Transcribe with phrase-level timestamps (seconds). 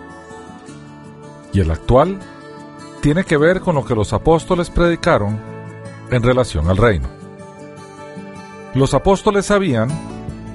[1.53, 2.19] Y el actual
[3.03, 5.39] tiene que ver con lo que los apóstoles predicaron
[6.11, 7.09] en relación al reino.
[8.73, 9.91] Los apóstoles sabían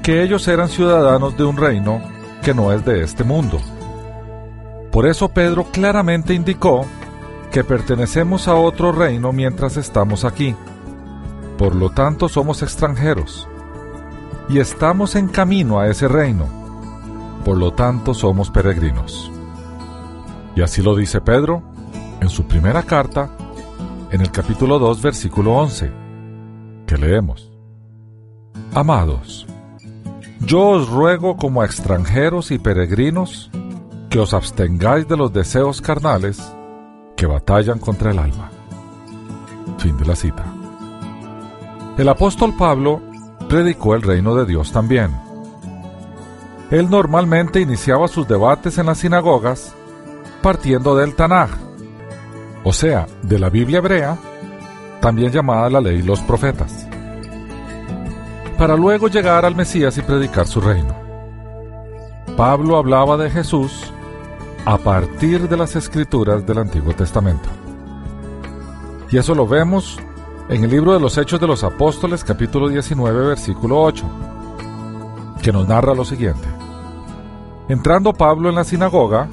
[0.02, 2.02] que ellos eran ciudadanos de un reino
[2.42, 3.62] que no es de este mundo
[4.98, 6.84] por eso Pedro claramente indicó
[7.52, 10.56] que pertenecemos a otro reino mientras estamos aquí.
[11.58, 13.48] Por lo tanto somos extranjeros.
[14.50, 16.46] Y estamos en camino a ese reino.
[17.44, 19.32] Por lo tanto somos peregrinos.
[20.56, 21.64] Y así lo dice Pedro
[22.22, 23.30] en su primera carta,
[24.12, 25.92] en el capítulo 2, versículo 11,
[26.86, 27.52] que leemos.
[28.74, 29.46] Amados,
[30.42, 33.52] yo os ruego como a extranjeros y peregrinos,
[34.10, 36.54] que os abstengáis de los deseos carnales
[37.16, 38.50] que batallan contra el alma.
[39.78, 40.57] Fin de la cita.
[41.98, 43.02] El apóstol Pablo
[43.50, 45.12] predicó el reino de Dios también.
[46.70, 49.74] Él normalmente iniciaba sus debates en las sinagogas
[50.44, 51.50] partiendo del Tanaj,
[52.64, 54.16] o sea, de la Biblia hebrea,
[55.02, 56.88] también llamada la ley y los profetas,
[58.60, 60.96] para luego llegar al Mesías y predicar su reino.
[62.36, 63.92] Pablo hablaba de Jesús
[64.66, 67.50] a partir de las escrituras del Antiguo Testamento.
[69.10, 69.98] Y eso lo vemos
[70.50, 74.06] en el libro de los Hechos de los Apóstoles capítulo 19 versículo 8,
[75.42, 76.48] que nos narra lo siguiente.
[77.68, 79.28] Entrando Pablo en la sinagoga,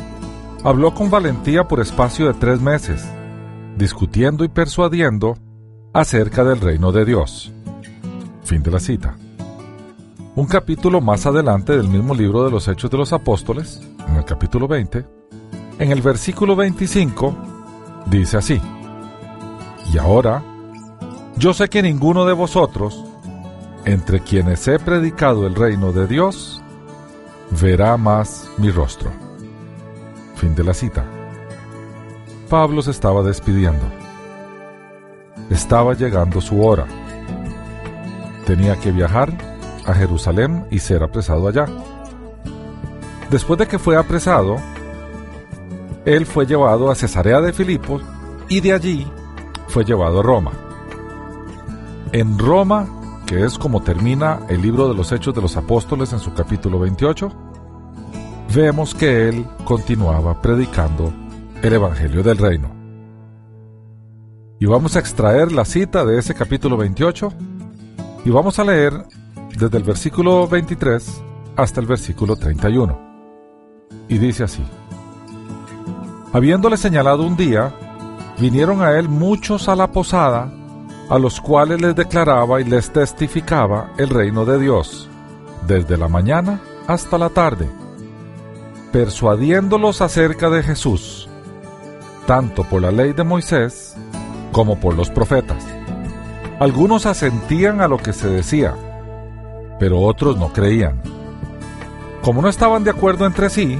[0.64, 3.04] habló con valentía por espacio de tres meses,
[3.76, 5.36] discutiendo y persuadiendo
[5.92, 7.52] acerca del reino de Dios.
[8.42, 9.16] Fin de la cita.
[10.34, 14.24] Un capítulo más adelante del mismo libro de los Hechos de los Apóstoles, en el
[14.24, 15.06] capítulo 20,
[15.78, 17.36] en el versículo 25
[18.06, 18.60] dice así,
[19.92, 20.42] Y ahora,
[21.36, 23.04] yo sé que ninguno de vosotros,
[23.84, 26.62] entre quienes he predicado el reino de Dios,
[27.60, 29.10] verá más mi rostro.
[30.36, 31.04] Fin de la cita.
[32.48, 33.84] Pablo se estaba despidiendo.
[35.50, 36.86] Estaba llegando su hora.
[38.46, 39.32] Tenía que viajar
[39.86, 41.66] a Jerusalén y ser apresado allá.
[43.30, 44.56] Después de que fue apresado,
[46.04, 48.02] él fue llevado a Cesarea de Filipos
[48.48, 49.06] y de allí
[49.68, 50.63] fue llevado a Roma.
[52.14, 52.86] En Roma,
[53.26, 56.78] que es como termina el libro de los Hechos de los Apóstoles en su capítulo
[56.78, 57.28] 28,
[58.54, 61.12] vemos que él continuaba predicando
[61.60, 62.68] el Evangelio del Reino.
[64.60, 67.32] Y vamos a extraer la cita de ese capítulo 28
[68.24, 68.92] y vamos a leer
[69.58, 71.20] desde el versículo 23
[71.56, 72.96] hasta el versículo 31.
[74.08, 74.62] Y dice así.
[76.32, 77.74] Habiéndole señalado un día,
[78.38, 80.48] vinieron a él muchos a la posada,
[81.08, 85.08] a los cuales les declaraba y les testificaba el reino de Dios,
[85.66, 87.68] desde la mañana hasta la tarde,
[88.92, 91.28] persuadiéndolos acerca de Jesús,
[92.26, 93.96] tanto por la ley de Moisés
[94.52, 95.64] como por los profetas.
[96.60, 98.74] Algunos asentían a lo que se decía,
[99.78, 101.02] pero otros no creían.
[102.22, 103.78] Como no estaban de acuerdo entre sí,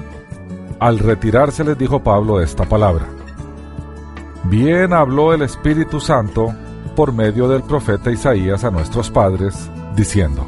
[0.81, 3.07] al retirarse les dijo Pablo esta palabra.
[4.45, 6.55] Bien habló el Espíritu Santo
[6.95, 10.47] por medio del profeta Isaías a nuestros padres, diciendo,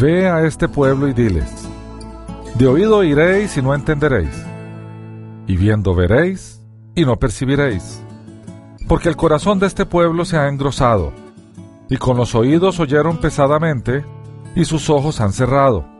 [0.00, 1.68] Ve a este pueblo y diles,
[2.56, 4.44] de oído oiréis y no entenderéis,
[5.46, 6.60] y viendo veréis
[6.94, 8.02] y no percibiréis,
[8.88, 11.12] porque el corazón de este pueblo se ha engrosado,
[11.88, 14.04] y con los oídos oyeron pesadamente,
[14.54, 15.94] y sus ojos han cerrado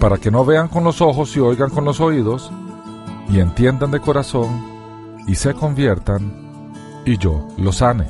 [0.00, 2.50] para que no vean con los ojos y oigan con los oídos,
[3.28, 4.48] y entiendan de corazón,
[5.28, 6.49] y se conviertan,
[7.04, 8.06] y yo los sane.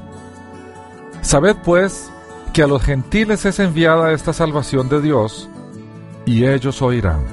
[1.22, 2.10] Sabed pues
[2.52, 5.48] que a los gentiles es enviada esta salvación de Dios,
[6.24, 7.24] y ellos oirán.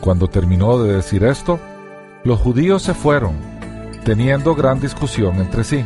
[0.00, 1.58] Cuando terminó de decir esto,
[2.24, 3.34] los judíos se fueron,
[4.04, 5.84] teniendo gran discusión entre sí.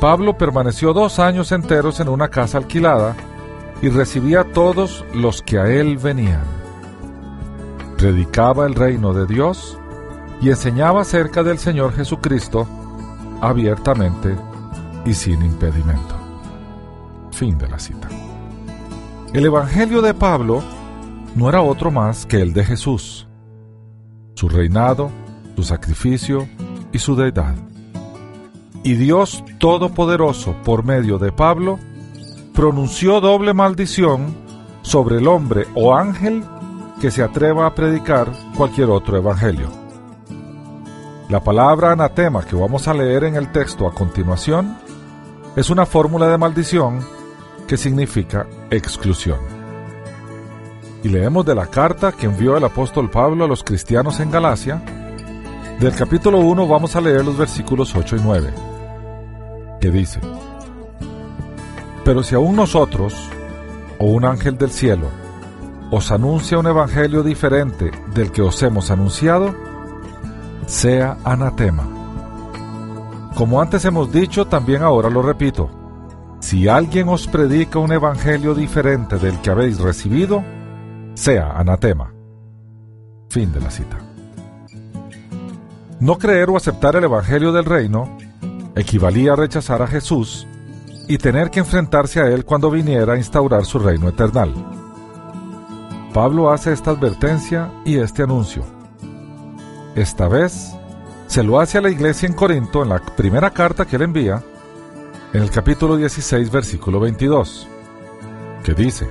[0.00, 3.16] Pablo permaneció dos años enteros en una casa alquilada,
[3.82, 6.44] y recibía a todos los que a él venían.
[7.98, 9.76] Predicaba el reino de Dios
[10.42, 12.66] y enseñaba acerca del Señor Jesucristo
[13.40, 14.36] abiertamente
[15.04, 16.16] y sin impedimento.
[17.30, 18.08] Fin de la cita.
[19.32, 20.62] El Evangelio de Pablo
[21.36, 23.28] no era otro más que el de Jesús,
[24.34, 25.10] su reinado,
[25.56, 26.48] su sacrificio
[26.92, 27.54] y su deidad.
[28.82, 31.78] Y Dios Todopoderoso, por medio de Pablo,
[32.52, 34.34] pronunció doble maldición
[34.82, 36.42] sobre el hombre o ángel
[37.00, 39.81] que se atreva a predicar cualquier otro evangelio.
[41.32, 44.76] La palabra anatema que vamos a leer en el texto a continuación
[45.56, 47.00] es una fórmula de maldición
[47.66, 49.38] que significa exclusión.
[51.02, 54.82] Y leemos de la carta que envió el apóstol Pablo a los cristianos en Galacia.
[55.80, 58.54] Del capítulo 1 vamos a leer los versículos 8 y 9,
[59.80, 60.20] que dice,
[62.04, 63.14] Pero si aún nosotros,
[63.98, 65.06] o un ángel del cielo,
[65.90, 69.71] os anuncia un evangelio diferente del que os hemos anunciado,
[70.66, 71.88] sea anatema.
[73.34, 75.70] Como antes hemos dicho, también ahora lo repito.
[76.40, 80.44] Si alguien os predica un evangelio diferente del que habéis recibido,
[81.14, 82.12] sea anatema.
[83.28, 83.98] Fin de la cita.
[86.00, 88.18] No creer o aceptar el evangelio del reino
[88.74, 90.46] equivalía a rechazar a Jesús
[91.08, 94.52] y tener que enfrentarse a él cuando viniera a instaurar su reino eternal.
[96.12, 98.81] Pablo hace esta advertencia y este anuncio.
[99.94, 100.74] Esta vez
[101.26, 104.42] se lo hace a la iglesia en Corinto en la primera carta que él envía,
[105.32, 107.68] en el capítulo 16, versículo 22,
[108.64, 109.06] que dice,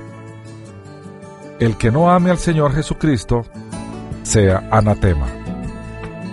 [1.60, 3.44] El que no ame al Señor Jesucristo,
[4.22, 5.26] sea anatema.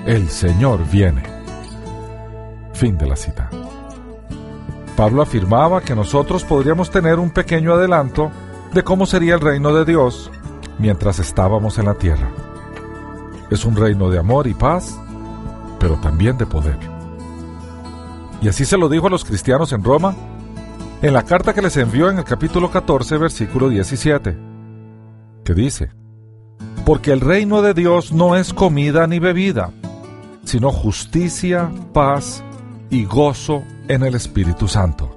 [0.06, 1.24] El Señor viene.
[2.74, 3.50] Fin de la cita.
[4.96, 8.32] Pablo afirmaba que nosotros podríamos tener un pequeño adelanto
[8.74, 10.32] de cómo sería el reino de Dios
[10.78, 12.30] mientras estábamos en la tierra.
[13.50, 15.00] Es un reino de amor y paz,
[15.80, 16.78] pero también de poder.
[18.42, 20.16] Y así se lo dijo a los cristianos en Roma,
[21.02, 24.38] en la carta que les envió en el capítulo 14, versículo 17,
[25.44, 25.92] que dice,
[26.86, 29.72] Porque el reino de Dios no es comida ni bebida,
[30.44, 32.44] sino justicia, paz
[32.90, 35.16] y gozo en el Espíritu Santo.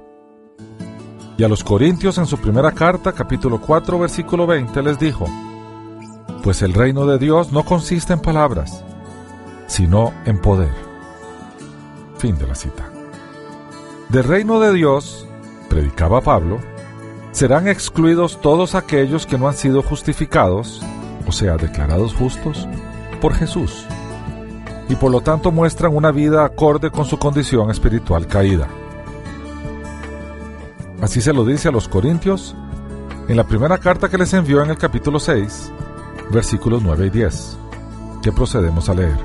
[1.36, 5.26] Y a los Corintios en su primera carta, capítulo 4, versículo 20, les dijo,
[6.42, 8.84] pues el reino de Dios no consiste en palabras,
[9.66, 10.72] sino en poder.
[12.18, 12.90] Fin de la cita.
[14.08, 15.26] Del reino de Dios,
[15.68, 16.58] predicaba Pablo,
[17.30, 20.82] serán excluidos todos aquellos que no han sido justificados,
[21.26, 22.68] o sea, declarados justos,
[23.20, 23.86] por Jesús,
[24.88, 28.68] y por lo tanto muestran una vida acorde con su condición espiritual caída.
[31.00, 32.54] Así se lo dice a los Corintios
[33.28, 35.72] en la primera carta que les envió en el capítulo 6,
[36.32, 37.58] versículos 9 y 10,
[38.22, 39.18] que procedemos a leer.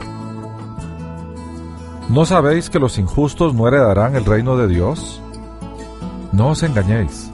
[2.10, 5.22] ¿No sabéis que los injustos no heredarán el reino de Dios?
[6.32, 7.32] No os engañéis,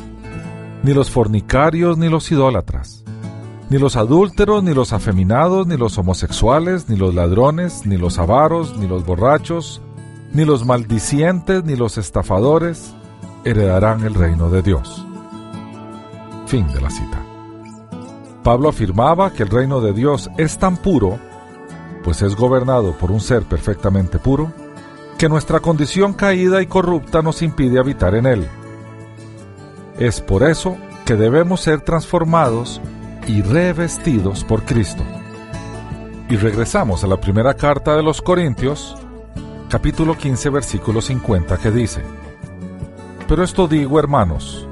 [0.83, 3.03] ni los fornicarios, ni los idólatras,
[3.69, 8.77] ni los adúlteros, ni los afeminados, ni los homosexuales, ni los ladrones, ni los avaros,
[8.77, 9.81] ni los borrachos,
[10.31, 12.95] ni los maldicientes, ni los estafadores
[13.43, 15.05] heredarán el reino de Dios.
[16.47, 17.32] Fin de la cita.
[18.43, 21.17] Pablo afirmaba que el reino de Dios es tan puro,
[22.03, 24.51] pues es gobernado por un ser perfectamente puro,
[25.17, 28.47] que nuestra condición caída y corrupta nos impide habitar en él.
[29.97, 32.81] Es por eso que debemos ser transformados
[33.27, 35.03] y revestidos por Cristo.
[36.29, 38.97] Y regresamos a la primera carta de los Corintios,
[39.69, 42.01] capítulo 15, versículo 50, que dice,
[43.27, 44.67] Pero esto digo, hermanos,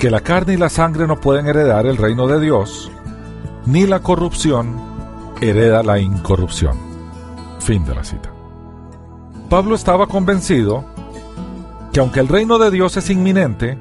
[0.00, 2.90] que la carne y la sangre no pueden heredar el reino de Dios,
[3.66, 4.80] ni la corrupción
[5.42, 6.78] hereda la incorrupción.
[7.60, 8.32] Fin de la cita.
[9.50, 10.86] Pablo estaba convencido
[11.92, 13.76] que aunque el reino de Dios es inminente,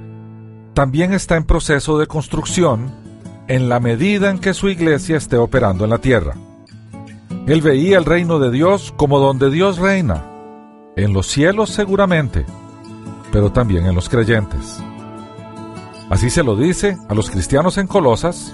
[0.74, 2.92] también está en proceso de construcción
[3.48, 6.36] en la medida en que su iglesia esté operando en la tierra.
[7.48, 10.26] Él veía el reino de Dios como donde Dios reina,
[10.98, 12.46] en los cielos seguramente,
[13.32, 14.82] pero también en los creyentes.
[16.10, 18.54] Así se lo dice a los cristianos en Colosas,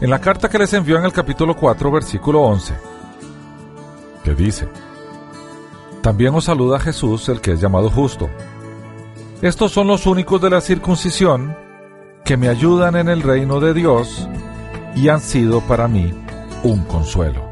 [0.00, 2.74] en la carta que les envió en el capítulo 4, versículo 11,
[4.24, 4.68] que dice,
[6.02, 8.28] También os saluda Jesús, el que es llamado justo.
[9.42, 11.56] Estos son los únicos de la circuncisión
[12.24, 14.28] que me ayudan en el reino de Dios
[14.96, 16.12] y han sido para mí
[16.64, 17.48] un consuelo.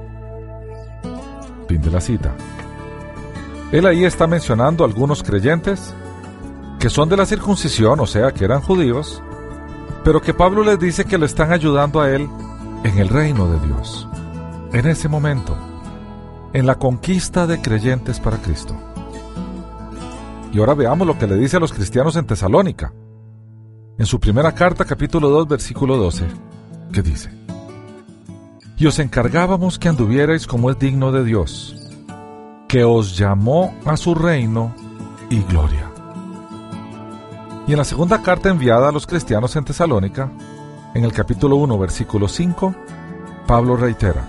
[1.69, 2.35] Fin de la cita.
[3.71, 5.95] Él ahí está mencionando algunos creyentes
[6.81, 9.23] que son de la circuncisión, o sea, que eran judíos,
[10.03, 12.27] pero que Pablo les dice que le están ayudando a él
[12.85, 14.09] en el reino de Dios,
[14.73, 15.55] en ese momento,
[16.55, 18.75] en la conquista de creyentes para Cristo.
[20.55, 22.95] Y ahora veamos lo que le dice a los cristianos en Tesalónica.
[23.99, 26.25] En su primera carta, capítulo 2, versículo 12,
[26.95, 27.31] que dice,
[28.79, 31.77] Y os encargábamos que anduvierais como es digno de Dios,
[32.67, 34.75] que os llamó a su reino
[35.29, 35.90] y gloria.
[37.71, 40.29] Y en la segunda carta enviada a los cristianos en Tesalónica,
[40.93, 42.75] en el capítulo 1, versículo 5,
[43.47, 44.25] Pablo reitera,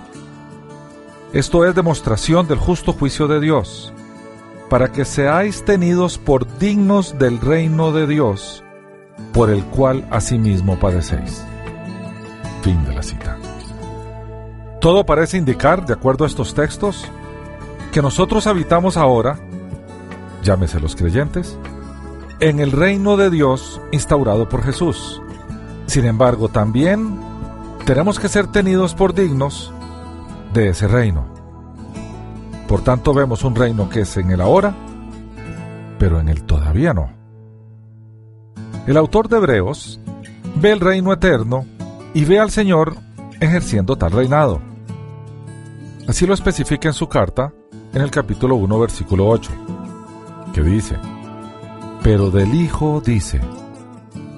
[1.32, 3.92] Esto es demostración del justo juicio de Dios,
[4.70, 8.62] para que seáis tenidos por dignos del reino de Dios,
[9.32, 11.44] por el cual asimismo padecéis.
[12.62, 13.38] Fin de la cita.
[14.80, 17.10] Todo parece indicar, de acuerdo a estos textos,
[17.90, 19.36] que nosotros habitamos ahora,
[20.44, 21.58] llámese los creyentes,
[22.42, 25.22] en el reino de Dios instaurado por Jesús.
[25.86, 27.20] Sin embargo, también
[27.86, 29.72] tenemos que ser tenidos por dignos
[30.52, 31.24] de ese reino.
[32.66, 34.74] Por tanto, vemos un reino que es en el ahora,
[36.00, 37.12] pero en el todavía no.
[38.88, 40.00] El autor de Hebreos
[40.56, 41.64] ve el reino eterno
[42.12, 42.96] y ve al Señor
[43.38, 44.60] ejerciendo tal reinado.
[46.08, 47.52] Así lo especifica en su carta
[47.94, 49.52] en el capítulo 1, versículo 8,
[50.52, 50.96] que dice,
[52.02, 53.40] pero del Hijo dice,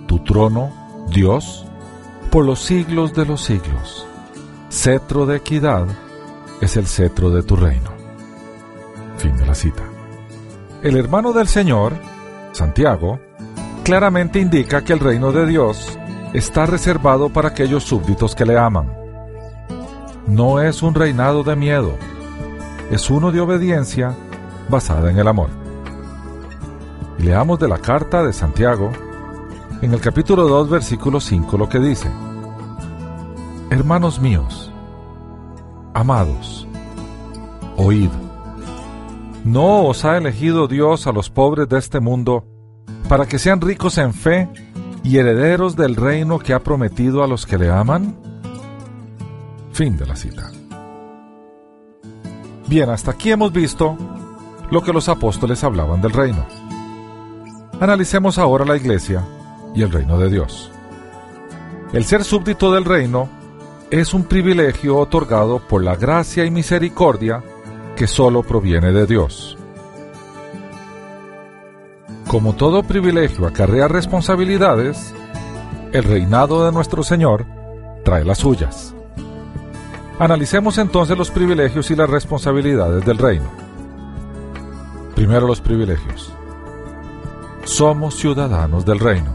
[0.07, 0.71] Tu trono,
[1.09, 1.67] Dios,
[2.31, 4.07] por los siglos de los siglos.
[4.71, 5.87] Cetro de equidad
[6.61, 7.91] es el cetro de tu reino.
[9.19, 9.83] Fin de la cita.
[10.83, 11.95] El hermano del Señor,
[12.53, 13.19] Santiago,
[13.85, 15.99] claramente indica que el reino de Dios
[16.33, 18.93] está reservado para aquellos súbditos que le aman.
[20.27, 21.97] No es un reinado de miedo,
[22.91, 24.15] es uno de obediencia
[24.69, 25.64] basada en el amor.
[27.25, 28.93] Leamos de la carta de Santiago,
[29.81, 32.11] en el capítulo 2, versículo 5, lo que dice.
[33.71, 34.71] Hermanos míos,
[35.95, 36.69] amados,
[37.79, 38.11] oíd.
[39.43, 42.45] ¿No os ha elegido Dios a los pobres de este mundo
[43.09, 44.51] para que sean ricos en fe
[45.03, 48.19] y herederos del reino que ha prometido a los que le aman?
[49.73, 50.51] Fin de la cita.
[52.67, 53.97] Bien, hasta aquí hemos visto
[54.71, 56.64] lo que los apóstoles hablaban del reino.
[57.81, 59.25] Analicemos ahora la Iglesia
[59.75, 60.71] y el reino de Dios.
[61.93, 63.29] El ser súbdito del reino
[63.91, 67.43] es un privilegio otorgado por la gracia y misericordia
[67.97, 69.59] que solo proviene de Dios.
[72.29, 75.13] Como todo privilegio acarrea responsabilidades,
[75.93, 77.45] el reinado de nuestro Señor
[78.05, 78.95] trae las suyas.
[80.21, 83.51] Analicemos entonces los privilegios y las responsabilidades del reino.
[85.15, 86.33] Primero los privilegios
[87.65, 89.33] somos ciudadanos del reino.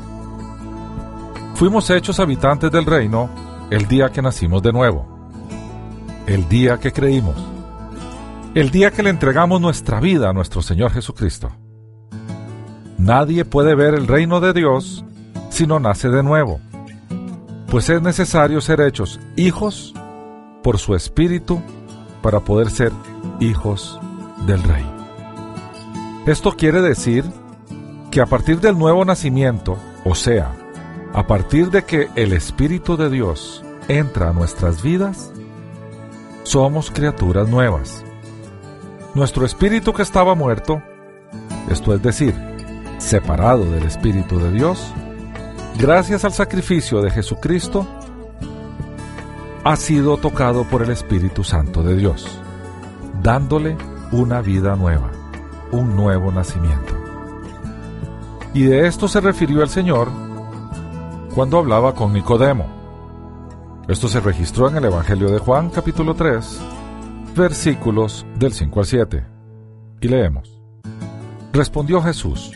[1.55, 3.29] Fuimos hechos habitantes del reino
[3.69, 5.05] el día que nacimos de nuevo,
[6.25, 7.35] el día que creímos,
[8.55, 11.51] el día que le entregamos nuestra vida a nuestro Señor Jesucristo.
[12.97, 15.03] Nadie puede ver el reino de Dios
[15.49, 16.59] si no nace de nuevo,
[17.69, 19.93] pues es necesario ser hechos hijos
[20.63, 21.61] por su Espíritu
[22.21, 22.91] para poder ser
[23.39, 23.99] hijos
[24.45, 24.85] del Rey.
[26.25, 27.25] Esto quiere decir
[28.11, 30.51] que a partir del nuevo nacimiento, o sea,
[31.13, 35.31] a partir de que el Espíritu de Dios entra a nuestras vidas,
[36.43, 38.03] somos criaturas nuevas.
[39.13, 40.81] Nuestro espíritu que estaba muerto,
[41.69, 42.35] esto es decir,
[42.97, 44.91] separado del Espíritu de Dios,
[45.77, 47.87] gracias al sacrificio de Jesucristo,
[49.63, 52.39] ha sido tocado por el Espíritu Santo de Dios,
[53.21, 53.77] dándole
[54.11, 55.11] una vida nueva,
[55.71, 56.98] un nuevo nacimiento.
[58.59, 60.09] Y de esto se refirió el Señor
[61.33, 62.65] cuando hablaba con Nicodemo.
[63.87, 66.59] Esto se registró en el Evangelio de Juan capítulo 3,
[67.37, 69.25] versículos del 5 al 7.
[70.01, 70.61] Y leemos.
[71.53, 72.51] Respondió Jesús,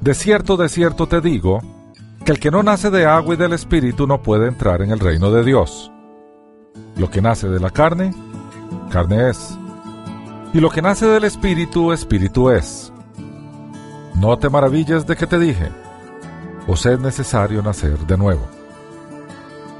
[0.00, 1.58] De cierto, de cierto te digo,
[2.24, 5.00] que el que no nace de agua y del Espíritu no puede entrar en el
[5.00, 5.90] reino de Dios.
[6.96, 8.14] Lo que nace de la carne,
[8.88, 9.58] carne es.
[10.52, 12.93] Y lo que nace del Espíritu, Espíritu es.
[14.14, 15.70] No te maravilles de que te dije,
[16.66, 18.46] os es necesario nacer de nuevo.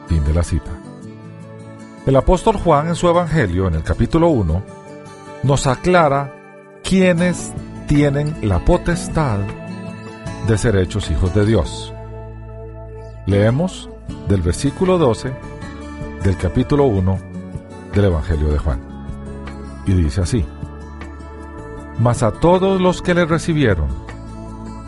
[0.08, 0.70] Fin de la cita.
[2.04, 4.62] El apóstol Juan en su Evangelio, en el capítulo 1,
[5.44, 6.34] nos aclara
[6.82, 7.52] quiénes
[7.86, 9.38] tienen la potestad
[10.46, 11.94] de ser hechos hijos de Dios.
[13.26, 13.88] Leemos
[14.28, 15.32] del versículo 12
[16.22, 17.18] del capítulo 1
[17.94, 18.82] del Evangelio de Juan.
[19.86, 20.44] Y dice así,
[21.98, 24.03] Mas a todos los que le recibieron,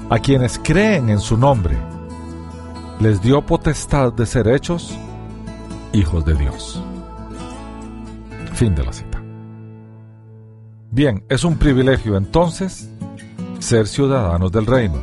[0.09, 1.77] a quienes creen en su nombre,
[3.01, 4.97] les dio potestad de ser hechos
[5.93, 6.83] hijos de Dios.
[8.55, 9.23] Fin de la cita.
[10.91, 12.89] Bien, es un privilegio entonces
[13.59, 14.99] ser ciudadanos del reino,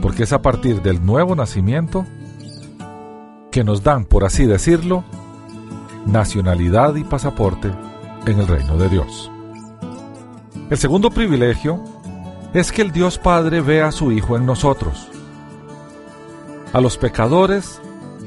[0.00, 2.06] porque es a partir del nuevo nacimiento
[3.50, 5.04] que nos dan, por así decirlo,
[6.06, 7.70] nacionalidad y pasaporte
[8.26, 9.30] en el reino de Dios.
[10.70, 11.84] El segundo privilegio
[12.54, 15.08] es que el Dios Padre ve a su Hijo en nosotros.
[16.72, 17.80] A los pecadores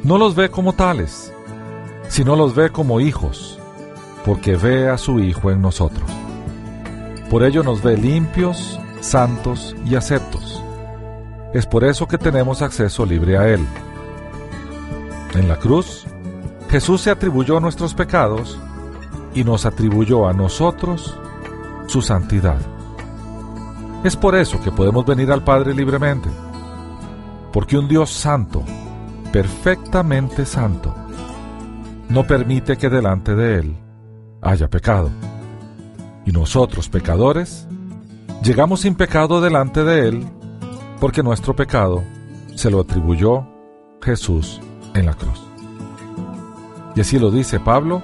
[0.03, 1.31] no los ve como tales,
[2.07, 3.59] sino los ve como hijos,
[4.25, 6.09] porque ve a su Hijo en nosotros.
[7.29, 10.61] Por ello nos ve limpios, santos y aceptos.
[11.53, 13.65] Es por eso que tenemos acceso libre a Él.
[15.35, 16.05] En la cruz,
[16.69, 18.59] Jesús se atribuyó nuestros pecados
[19.33, 21.17] y nos atribuyó a nosotros
[21.87, 22.74] su santidad.
[24.05, 26.29] Es por eso que podemos venir al Padre libremente,
[27.51, 28.61] porque un Dios santo,
[29.31, 30.93] perfectamente santo,
[32.09, 33.75] no permite que delante de Él
[34.43, 35.09] haya pecado.
[36.23, 37.67] Y nosotros, pecadores,
[38.43, 40.27] llegamos sin pecado delante de Él,
[40.99, 42.03] porque nuestro pecado
[42.53, 43.47] se lo atribuyó
[44.03, 44.61] Jesús
[44.93, 45.41] en la cruz.
[46.95, 48.03] Y así lo dice Pablo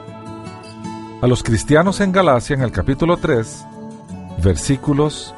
[1.21, 3.65] a los cristianos en Galacia en el capítulo 3,
[4.43, 5.35] versículos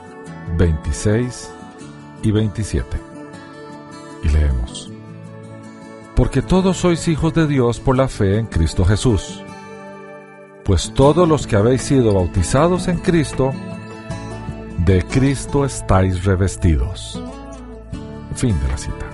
[0.57, 1.51] 26
[2.23, 2.97] y 27.
[4.23, 4.91] Y leemos.
[6.15, 9.43] Porque todos sois hijos de Dios por la fe en Cristo Jesús.
[10.63, 13.51] Pues todos los que habéis sido bautizados en Cristo,
[14.85, 17.21] de Cristo estáis revestidos.
[18.35, 19.05] Fin de la cita.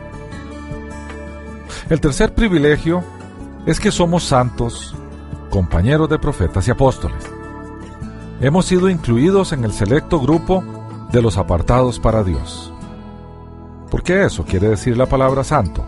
[1.89, 3.03] El tercer privilegio
[3.65, 4.95] es que somos santos,
[5.49, 7.23] compañeros de profetas y apóstoles.
[8.41, 10.63] Hemos sido incluidos en el selecto grupo
[11.11, 12.73] de los apartados para Dios.
[13.89, 15.83] ¿Por qué eso quiere decir la palabra santo?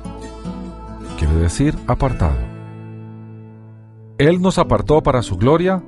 [1.18, 2.38] Quiere decir apartado.
[4.18, 5.84] Él nos apartó para su gloria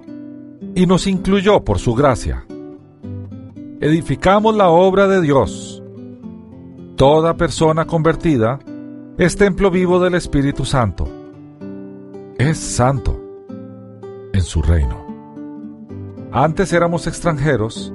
[0.75, 2.46] y nos incluyó por su gracia.
[3.80, 5.84] Edificamos la obra de Dios.
[6.96, 8.60] Toda persona convertida
[9.17, 11.08] es templo vivo del Espíritu Santo.
[12.38, 13.19] Es santo
[14.34, 15.06] en su reino.
[16.32, 17.93] Antes éramos extranjeros,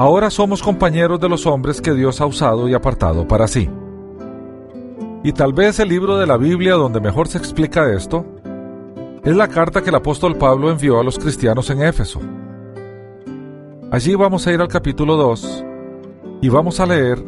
[0.00, 3.68] ahora somos compañeros de los hombres que Dios ha usado y apartado para sí.
[5.22, 8.24] Y tal vez el libro de la Biblia donde mejor se explica esto
[9.22, 12.18] es la carta que el apóstol Pablo envió a los cristianos en Éfeso.
[13.90, 15.64] Allí vamos a ir al capítulo 2
[16.40, 17.22] y vamos a leer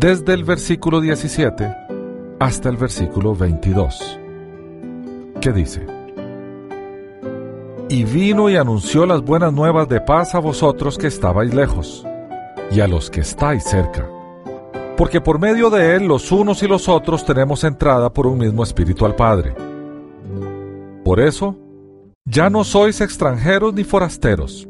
[0.00, 1.72] desde el versículo 17
[2.40, 4.18] hasta el versículo 22,
[5.40, 5.86] ¿Qué dice,
[7.88, 12.07] Y vino y anunció las buenas nuevas de paz a vosotros que estabais lejos,
[12.70, 14.08] y a los que estáis cerca,
[14.96, 18.62] porque por medio de él los unos y los otros tenemos entrada por un mismo
[18.62, 19.54] espíritu al Padre.
[21.04, 21.56] Por eso,
[22.24, 24.68] ya no sois extranjeros ni forasteros,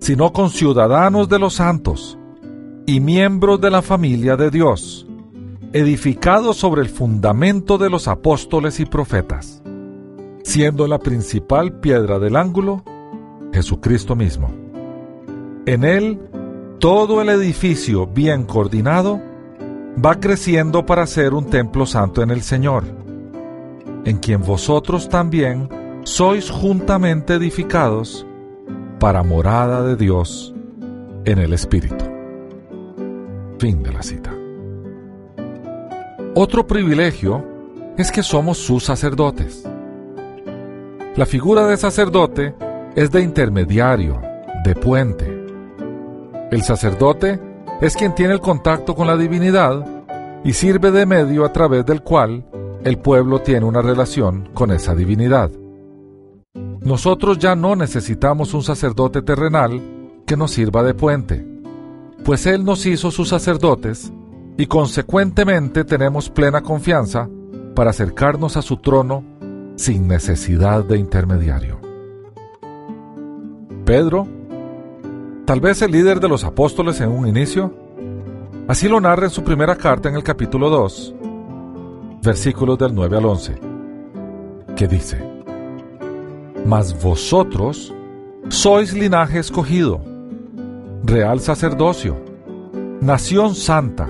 [0.00, 2.18] sino conciudadanos de los santos,
[2.86, 5.08] y miembros de la familia de Dios
[5.72, 9.62] edificado sobre el fundamento de los apóstoles y profetas,
[10.42, 12.82] siendo la principal piedra del ángulo
[13.52, 14.50] Jesucristo mismo.
[15.66, 16.18] En él,
[16.78, 19.20] todo el edificio bien coordinado
[20.04, 22.84] va creciendo para ser un templo santo en el Señor,
[24.04, 25.68] en quien vosotros también
[26.04, 28.24] sois juntamente edificados
[29.00, 30.54] para morada de Dios
[31.24, 32.04] en el Espíritu.
[33.58, 34.32] Fin de la cita.
[36.34, 37.44] Otro privilegio
[37.96, 39.64] es que somos sus sacerdotes.
[41.16, 42.54] La figura de sacerdote
[42.94, 44.20] es de intermediario,
[44.62, 45.27] de puente.
[46.50, 47.38] El sacerdote
[47.80, 49.84] es quien tiene el contacto con la divinidad
[50.44, 52.44] y sirve de medio a través del cual
[52.84, 55.50] el pueblo tiene una relación con esa divinidad.
[56.80, 59.82] Nosotros ya no necesitamos un sacerdote terrenal
[60.26, 61.46] que nos sirva de puente,
[62.24, 64.10] pues Él nos hizo sus sacerdotes
[64.56, 67.28] y consecuentemente tenemos plena confianza
[67.74, 69.22] para acercarnos a su trono
[69.76, 71.78] sin necesidad de intermediario.
[73.84, 74.26] Pedro,
[75.48, 77.72] tal vez el líder de los apóstoles en un inicio,
[78.68, 81.14] así lo narra en su primera carta en el capítulo 2,
[82.22, 83.58] versículos del 9 al 11,
[84.76, 85.24] que dice,
[86.66, 87.94] Mas vosotros
[88.50, 90.02] sois linaje escogido,
[91.02, 92.22] real sacerdocio,
[93.00, 94.06] nación santa,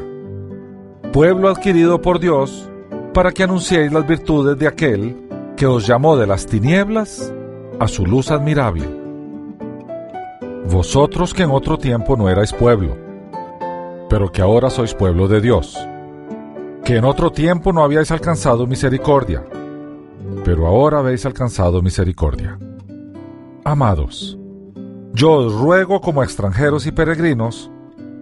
[1.12, 2.68] pueblo adquirido por Dios,
[3.14, 5.16] para que anunciéis las virtudes de aquel
[5.56, 7.32] que os llamó de las tinieblas
[7.78, 8.97] a su luz admirable.
[10.70, 12.94] Vosotros que en otro tiempo no erais pueblo,
[14.10, 15.78] pero que ahora sois pueblo de Dios,
[16.84, 19.42] que en otro tiempo no habíais alcanzado misericordia,
[20.44, 22.58] pero ahora habéis alcanzado misericordia.
[23.64, 24.38] Amados,
[25.14, 27.70] yo os ruego como extranjeros y peregrinos,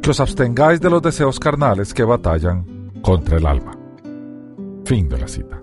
[0.00, 3.76] que os abstengáis de los deseos carnales que batallan contra el alma.
[4.84, 5.60] Fin de la cita.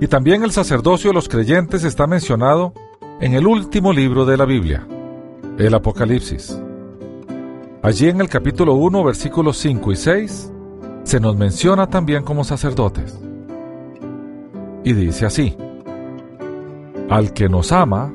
[0.00, 2.72] Y también el sacerdocio de los creyentes está mencionado
[3.20, 4.86] en el último libro de la Biblia,
[5.66, 6.60] el Apocalipsis.
[7.82, 10.52] Allí en el capítulo 1, versículos 5 y 6,
[11.02, 13.18] se nos menciona también como sacerdotes.
[14.84, 15.56] Y dice así,
[17.08, 18.12] Al que nos ama,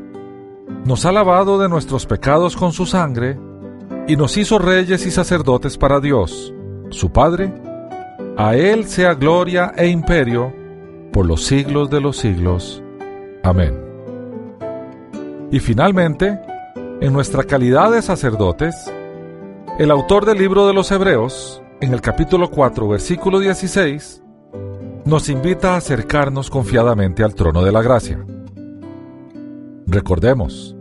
[0.85, 3.37] nos ha lavado de nuestros pecados con su sangre,
[4.07, 6.53] y nos hizo reyes y sacerdotes para Dios,
[6.89, 7.53] su Padre.
[8.37, 10.53] A Él sea gloria e imperio
[11.11, 12.83] por los siglos de los siglos.
[13.43, 13.79] Amén.
[15.51, 16.39] Y finalmente,
[17.03, 18.89] en nuestra calidad de sacerdotes,
[19.77, 24.23] el autor del libro de los Hebreos, en el capítulo 4, versículo 16,
[25.03, 28.25] nos invita a acercarnos confiadamente al trono de la gracia.
[29.85, 30.77] Recordemos,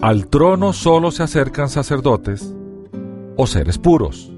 [0.00, 2.54] al trono solo se acercan sacerdotes
[3.36, 4.32] o seres puros,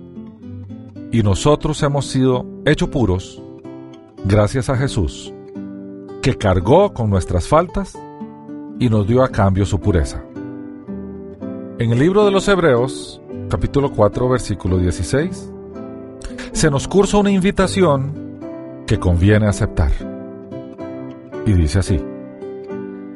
[1.12, 3.42] y nosotros hemos sido hechos puros
[4.24, 5.35] gracias a Jesús,
[6.22, 7.92] que cargó con nuestras faltas
[8.79, 10.24] y nos dio a cambio su pureza.
[11.80, 15.52] En el libro de los Hebreos, capítulo 4, versículo 16,
[16.50, 19.92] se nos cursa una invitación que conviene aceptar.
[21.46, 22.04] Y dice así,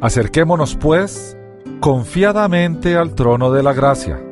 [0.01, 1.37] acerquémonos pues
[1.81, 4.23] confiadamente al trono de la gracia,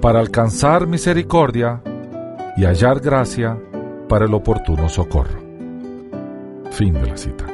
[0.00, 1.82] para alcanzar misericordia
[2.56, 3.58] y hallar gracia
[4.08, 5.40] para el oportuno socorro.
[6.70, 7.46] Fin de la cita.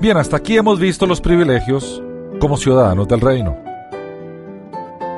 [0.00, 2.02] Bien, hasta aquí hemos visto los privilegios
[2.40, 3.56] como ciudadanos del reino.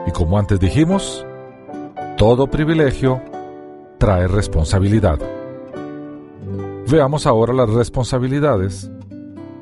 [0.07, 1.27] Y como antes dijimos,
[2.17, 3.21] todo privilegio
[3.99, 5.19] trae responsabilidad.
[6.91, 8.91] Veamos ahora las responsabilidades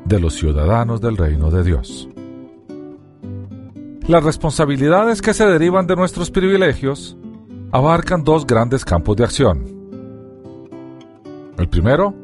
[0.05, 2.09] de los ciudadanos del reino de Dios.
[4.07, 7.17] Las responsabilidades que se derivan de nuestros privilegios
[7.73, 9.65] abarcan dos grandes campos de acción.
[11.59, 12.15] El primero,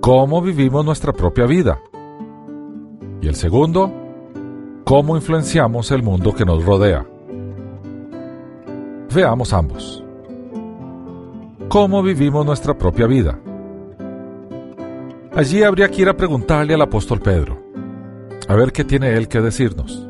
[0.00, 1.78] cómo vivimos nuestra propia vida.
[3.20, 3.92] Y el segundo,
[4.88, 7.06] cómo influenciamos el mundo que nos rodea.
[9.14, 10.02] Veamos ambos.
[11.68, 13.38] ¿Cómo vivimos nuestra propia vida?
[15.34, 17.62] Allí habría que ir a preguntarle al apóstol Pedro,
[18.48, 20.08] a ver qué tiene él que decirnos.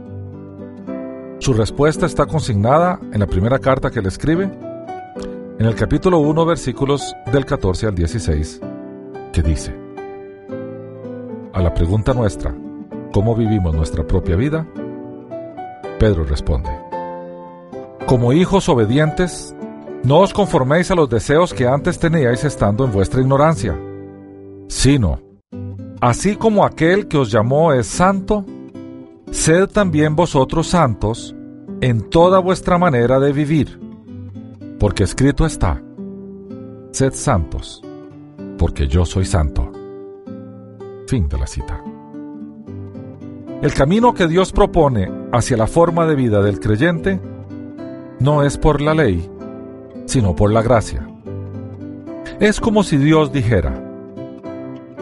[1.40, 4.44] Su respuesta está consignada en la primera carta que le escribe,
[5.58, 8.60] en el capítulo 1, versículos del 14 al 16,
[9.32, 9.74] que dice,
[11.52, 12.54] a la pregunta nuestra,
[13.12, 14.66] ¿cómo vivimos nuestra propia vida?
[15.98, 16.70] Pedro responde,
[18.06, 19.54] como hijos obedientes,
[20.04, 23.78] no os conforméis a los deseos que antes teníais estando en vuestra ignorancia,
[24.68, 25.20] sino,
[26.00, 28.44] así como aquel que os llamó es santo,
[29.30, 31.34] sed también vosotros santos
[31.80, 33.80] en toda vuestra manera de vivir,
[34.78, 35.82] porque escrito está,
[36.92, 37.82] sed santos,
[38.56, 39.70] porque yo soy santo.
[41.06, 41.88] Fin de la cita.
[43.60, 47.20] El camino que Dios propone hacia la forma de vida del creyente
[48.20, 49.28] no es por la ley,
[50.06, 51.08] sino por la gracia.
[52.38, 53.82] Es como si Dios dijera,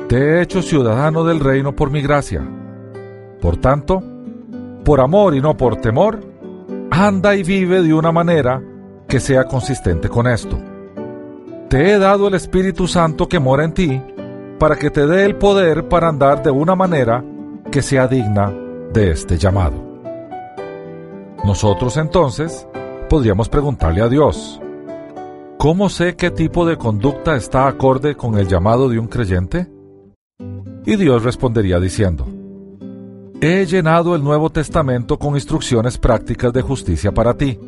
[0.08, 2.48] Te he hecho ciudadano del reino por mi gracia.
[3.42, 4.02] Por tanto,
[4.86, 6.20] por amor y no por temor,
[6.90, 8.62] anda y vive de una manera
[9.06, 10.58] que sea consistente con esto.
[11.68, 14.02] Te he dado el Espíritu Santo que mora en ti,
[14.58, 17.22] para que te dé el poder para andar de una manera
[17.70, 18.52] que sea digna
[18.92, 19.74] de este llamado.
[21.44, 22.66] Nosotros entonces
[23.09, 24.61] podríamos preguntarle a Dios,
[25.59, 29.68] ¿cómo sé qué tipo de conducta está acorde con el llamado de un creyente?
[30.85, 32.26] Y Dios respondería diciendo,
[33.40, 37.59] He llenado el Nuevo Testamento con instrucciones prácticas de justicia para ti.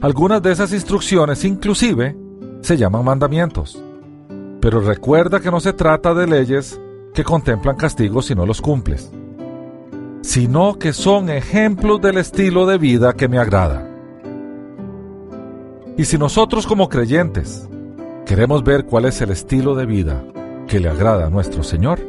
[0.00, 2.16] Algunas de esas instrucciones inclusive
[2.62, 3.82] se llaman mandamientos.
[4.60, 6.80] Pero recuerda que no se trata de leyes
[7.14, 9.10] que contemplan castigos si no los cumples,
[10.22, 13.86] sino que son ejemplos del estilo de vida que me agrada.
[15.96, 17.68] Y si nosotros como creyentes
[18.24, 20.24] queremos ver cuál es el estilo de vida
[20.66, 22.00] que le agrada a nuestro Señor,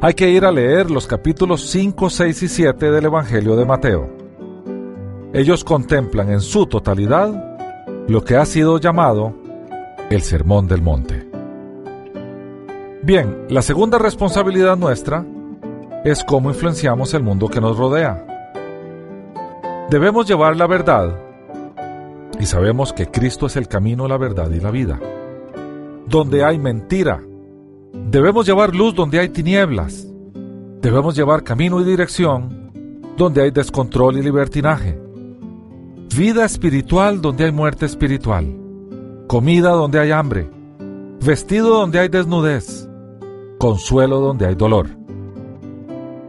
[0.00, 4.10] hay que ir a leer los capítulos 5, 6 y 7 del Evangelio de Mateo.
[5.32, 7.58] Ellos contemplan en su totalidad
[8.06, 9.34] lo que ha sido llamado
[10.10, 11.33] el Sermón del Monte.
[13.04, 15.26] Bien, la segunda responsabilidad nuestra
[16.06, 18.24] es cómo influenciamos el mundo que nos rodea.
[19.90, 21.14] Debemos llevar la verdad
[22.40, 24.98] y sabemos que Cristo es el camino, la verdad y la vida.
[26.06, 27.20] Donde hay mentira,
[27.92, 30.06] debemos llevar luz donde hay tinieblas.
[30.80, 32.72] Debemos llevar camino y dirección
[33.18, 34.98] donde hay descontrol y libertinaje.
[36.16, 38.46] vida espiritual donde hay muerte espiritual,
[39.26, 40.48] comida donde hay hambre,
[41.20, 42.88] vestido donde hay desnudez,
[43.64, 44.88] consuelo donde hay dolor.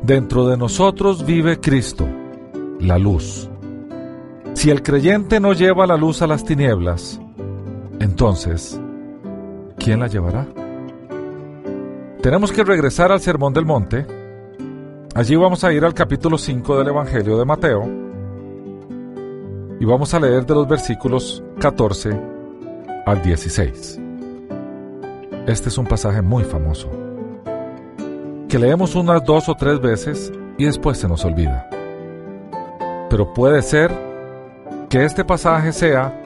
[0.01, 2.07] Dentro de nosotros vive Cristo,
[2.79, 3.49] la luz.
[4.53, 7.19] Si el creyente no lleva la luz a las tinieblas,
[7.99, 8.79] entonces,
[9.77, 10.47] ¿quién la llevará?
[12.21, 14.07] Tenemos que regresar al Sermón del Monte.
[15.13, 17.83] Allí vamos a ir al capítulo 5 del Evangelio de Mateo
[19.77, 22.17] y vamos a leer de los versículos 14
[23.05, 23.99] al 16.
[25.47, 27.04] Este es un pasaje muy famoso,
[28.59, 31.69] leemos unas dos o tres veces y después se nos olvida.
[33.09, 33.91] Pero puede ser
[34.89, 36.21] que este pasaje sea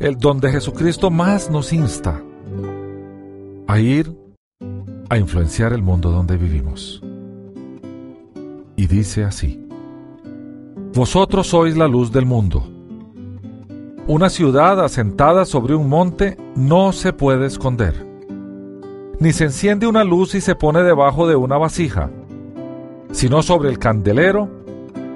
[0.00, 2.20] el donde Jesucristo más nos insta
[3.66, 4.14] a ir
[5.08, 7.02] a influenciar el mundo donde vivimos.
[8.76, 9.62] Y dice así,
[10.94, 12.68] Vosotros sois la luz del mundo.
[14.06, 18.11] Una ciudad asentada sobre un monte no se puede esconder.
[19.22, 22.10] Ni se enciende una luz y se pone debajo de una vasija,
[23.12, 24.50] sino sobre el candelero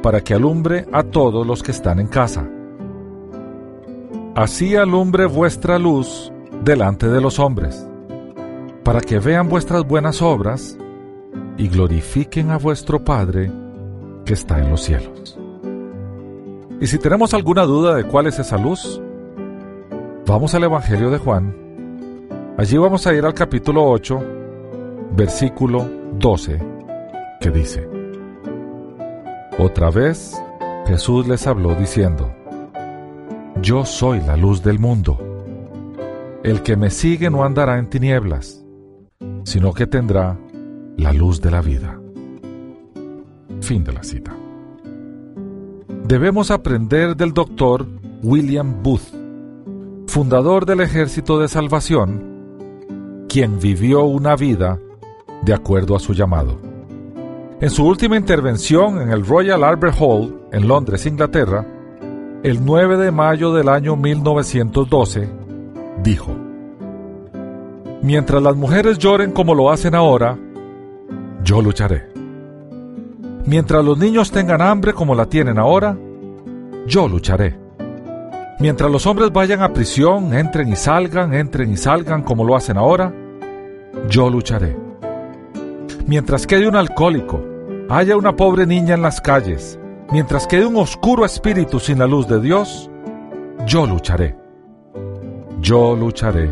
[0.01, 2.49] para que alumbre a todos los que están en casa.
[4.37, 6.31] Así alumbre vuestra luz
[6.63, 7.85] delante de los hombres,
[8.85, 10.79] para que vean vuestras buenas obras
[11.57, 13.51] y glorifiquen a vuestro Padre
[14.25, 15.37] que está en los cielos.
[16.81, 19.03] Y si tenemos alguna duda de cuál es esa luz,
[20.25, 21.66] vamos al Evangelio de Juan.
[22.59, 24.19] Allí vamos a ir al capítulo 8,
[25.15, 25.87] versículo
[26.19, 26.59] 12,
[27.39, 27.87] que dice,
[29.59, 30.35] Otra vez
[30.87, 32.35] Jesús les habló diciendo,
[33.61, 35.19] yo soy la luz del mundo.
[36.43, 38.65] El que me sigue no andará en tinieblas,
[39.45, 40.39] sino que tendrá
[40.97, 42.01] la luz de la vida.
[43.61, 44.35] Fin de la cita.
[46.07, 47.87] Debemos aprender del doctor
[48.23, 49.13] William Booth,
[50.07, 52.36] fundador del Ejército de Salvación,
[53.37, 54.79] quien vivió una vida
[55.43, 56.59] de acuerdo a su llamado.
[57.61, 61.67] En su última intervención en el Royal Albert Hall, en Londres, Inglaterra,
[62.43, 65.29] el 9 de mayo del año 1912,
[66.03, 66.35] dijo,
[68.01, 70.39] Mientras las mujeres lloren como lo hacen ahora,
[71.45, 72.09] yo lucharé.
[73.45, 75.95] Mientras los niños tengan hambre como la tienen ahora,
[76.87, 77.55] yo lucharé.
[78.61, 82.79] Mientras los hombres vayan a prisión, entren y salgan, entren y salgan como lo hacen
[82.79, 83.13] ahora,
[84.09, 84.77] yo lucharé.
[86.07, 87.43] Mientras quede un alcohólico,
[87.89, 89.79] haya una pobre niña en las calles,
[90.13, 92.89] Mientras quede un oscuro espíritu sin la luz de Dios,
[93.67, 94.37] yo lucharé.
[95.61, 96.49] Yo lucharé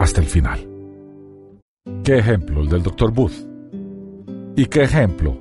[0.00, 0.68] hasta el final.
[2.02, 3.12] ¿Qué ejemplo el del Dr.
[3.12, 3.46] Booth?
[4.56, 5.36] ¿Y qué ejemplo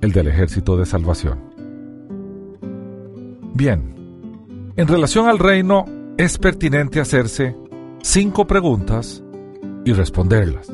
[0.00, 1.38] el del Ejército de Salvación?
[3.54, 5.84] Bien, en relación al reino
[6.18, 7.56] es pertinente hacerse
[8.02, 9.22] cinco preguntas
[9.84, 10.70] y responderlas.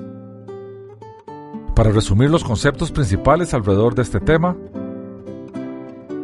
[1.75, 4.57] Para resumir los conceptos principales alrededor de este tema,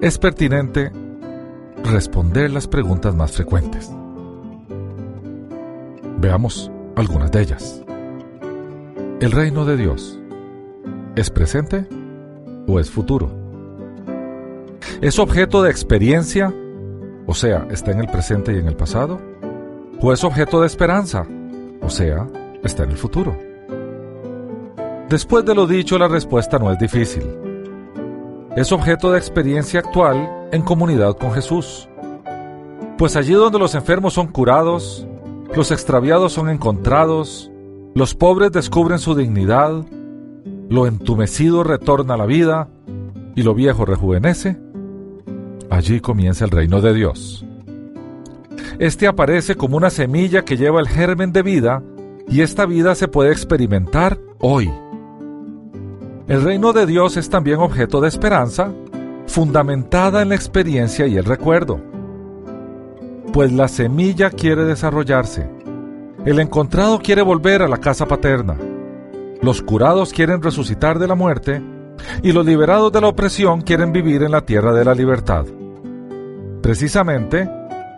[0.00, 0.90] es pertinente
[1.84, 3.90] responder las preguntas más frecuentes.
[6.18, 7.82] Veamos algunas de ellas.
[9.20, 10.18] ¿El reino de Dios
[11.16, 11.86] es presente
[12.66, 13.30] o es futuro?
[15.00, 16.52] ¿Es objeto de experiencia,
[17.26, 19.20] o sea, está en el presente y en el pasado?
[20.00, 21.26] ¿O es objeto de esperanza,
[21.80, 22.26] o sea,
[22.62, 23.36] está en el futuro?
[25.08, 27.22] Después de lo dicho, la respuesta no es difícil
[28.56, 31.88] es objeto de experiencia actual en comunidad con Jesús.
[32.98, 35.06] Pues allí donde los enfermos son curados,
[35.54, 37.50] los extraviados son encontrados,
[37.94, 39.84] los pobres descubren su dignidad,
[40.68, 42.68] lo entumecido retorna a la vida
[43.34, 44.58] y lo viejo rejuvenece,
[45.70, 47.46] allí comienza el reino de Dios.
[48.78, 51.82] Este aparece como una semilla que lleva el germen de vida
[52.28, 54.70] y esta vida se puede experimentar hoy
[56.28, 58.72] el reino de Dios es también objeto de esperanza,
[59.26, 61.80] fundamentada en la experiencia y el recuerdo.
[63.32, 65.46] Pues la semilla quiere desarrollarse,
[66.24, 68.56] el encontrado quiere volver a la casa paterna,
[69.42, 71.60] los curados quieren resucitar de la muerte
[72.22, 75.44] y los liberados de la opresión quieren vivir en la tierra de la libertad.
[76.62, 77.50] Precisamente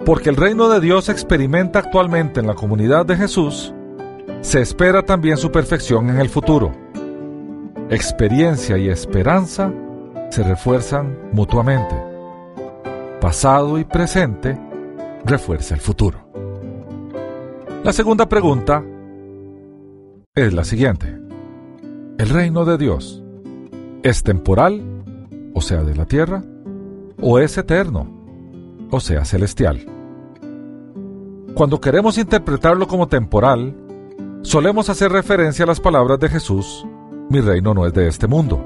[0.07, 3.75] porque el reino de Dios experimenta actualmente en la comunidad de Jesús,
[4.41, 6.85] se espera también su perfección en el futuro
[7.91, 9.73] experiencia y esperanza
[10.31, 11.95] se refuerzan mutuamente.
[13.21, 14.59] Pasado y presente
[15.25, 16.19] refuerza el futuro.
[17.83, 18.83] La segunda pregunta
[20.35, 21.19] es la siguiente.
[22.19, 23.23] ¿El reino de Dios
[24.03, 24.83] es temporal,
[25.55, 26.43] o sea, de la tierra,
[27.21, 28.07] o es eterno,
[28.91, 29.87] o sea, celestial.
[31.55, 33.75] Cuando queremos interpretarlo como temporal,
[34.45, 36.87] solemos hacer referencia a las palabras de Jesús,
[37.31, 38.65] mi reino no es de este mundo.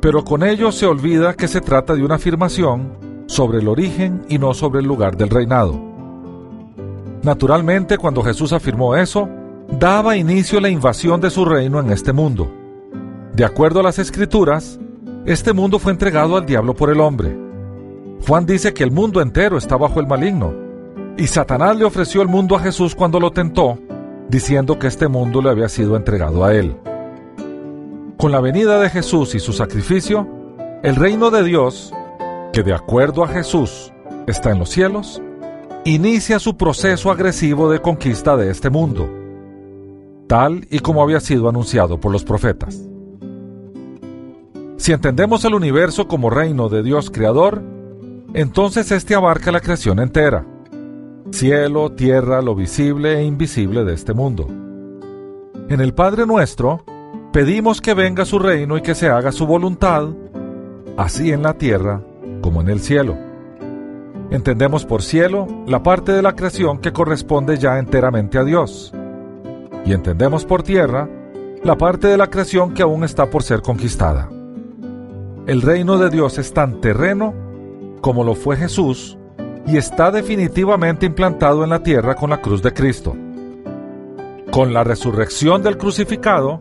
[0.00, 4.38] Pero con ello se olvida que se trata de una afirmación sobre el origen y
[4.38, 5.80] no sobre el lugar del reinado.
[7.22, 9.28] Naturalmente, cuando Jesús afirmó eso,
[9.78, 12.50] daba inicio a la invasión de su reino en este mundo.
[13.34, 14.78] De acuerdo a las escrituras,
[15.26, 17.36] este mundo fue entregado al diablo por el hombre.
[18.26, 20.52] Juan dice que el mundo entero está bajo el maligno,
[21.16, 23.78] y Satanás le ofreció el mundo a Jesús cuando lo tentó,
[24.28, 26.76] diciendo que este mundo le había sido entregado a él.
[28.16, 30.26] Con la venida de Jesús y su sacrificio,
[30.82, 31.92] el reino de Dios,
[32.52, 33.92] que de acuerdo a Jesús
[34.26, 35.22] está en los cielos,
[35.84, 39.08] inicia su proceso agresivo de conquista de este mundo,
[40.26, 42.88] tal y como había sido anunciado por los profetas.
[44.76, 47.62] Si entendemos el universo como reino de Dios creador,
[48.34, 50.44] entonces éste abarca la creación entera,
[51.30, 54.46] cielo, tierra, lo visible e invisible de este mundo.
[55.68, 56.84] En el Padre nuestro,
[57.32, 60.08] pedimos que venga su reino y que se haga su voluntad,
[60.96, 62.02] así en la tierra
[62.40, 63.16] como en el cielo.
[64.30, 68.92] Entendemos por cielo la parte de la creación que corresponde ya enteramente a Dios.
[69.84, 71.08] Y entendemos por tierra
[71.62, 74.28] la parte de la creación que aún está por ser conquistada.
[75.46, 77.34] El reino de Dios es tan terreno
[78.00, 79.18] como lo fue Jesús
[79.68, 83.14] y está definitivamente implantado en la tierra con la cruz de Cristo.
[84.50, 86.58] Con la resurrección del crucificado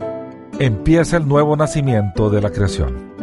[0.59, 3.13] empieza el nuevo nacimiento de la creación.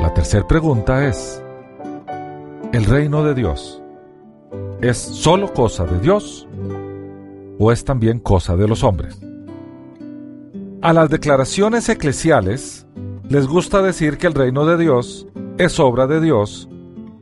[0.00, 1.42] La tercera pregunta es,
[2.72, 3.82] ¿el reino de Dios
[4.80, 6.46] es solo cosa de Dios
[7.58, 9.20] o es también cosa de los hombres?
[10.82, 12.86] A las declaraciones eclesiales
[13.28, 15.26] les gusta decir que el reino de Dios
[15.58, 16.68] es obra de Dios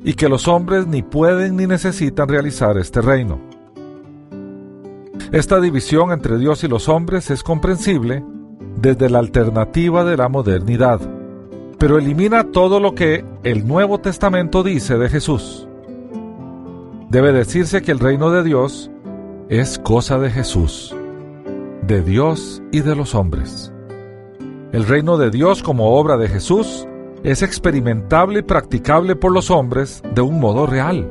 [0.04, 3.40] y que los hombres ni pueden ni necesitan realizar este reino.
[5.32, 8.22] Esta división entre Dios y los hombres es comprensible
[8.76, 11.00] desde la alternativa de la modernidad,
[11.78, 15.66] pero elimina todo lo que el Nuevo Testamento dice de Jesús.
[17.08, 18.90] Debe decirse que el reino de Dios
[19.48, 20.94] es cosa de Jesús,
[21.86, 23.72] de Dios y de los hombres.
[24.72, 26.86] El reino de Dios como obra de Jesús
[27.24, 31.10] es experimentable y practicable por los hombres de un modo real.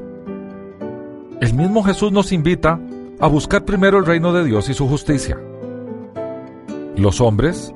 [1.42, 2.80] El mismo Jesús nos invita
[3.20, 5.40] a buscar primero el reino de Dios y su justicia.
[6.96, 7.74] Los hombres,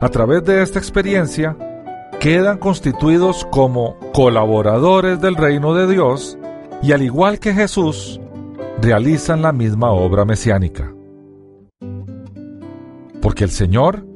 [0.00, 1.56] a través de esta experiencia,
[2.20, 6.38] quedan constituidos como colaboradores del reino de Dios
[6.82, 8.18] y al igual que Jesús,
[8.80, 10.94] realizan la misma obra mesiánica.
[13.20, 14.06] Porque el Señor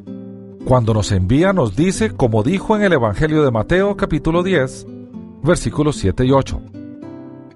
[0.65, 4.87] cuando nos envía nos dice, como dijo en el Evangelio de Mateo capítulo 10,
[5.43, 6.61] versículos 7 y 8.